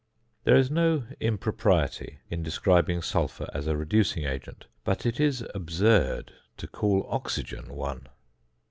There 0.45 0.55
is 0.55 0.71
no 0.71 1.03
impropriety 1.19 2.21
in 2.27 2.41
describing 2.41 3.03
sulphur 3.03 3.47
as 3.53 3.67
a 3.67 3.77
reducing 3.77 4.23
agent; 4.23 4.65
but 4.83 5.05
it 5.05 5.19
is 5.19 5.45
absurd 5.53 6.33
to 6.57 6.65
call 6.67 7.05
oxygen 7.07 7.75
one. 7.75 8.07